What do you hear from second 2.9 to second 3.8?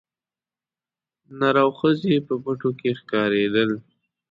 ښکارېدل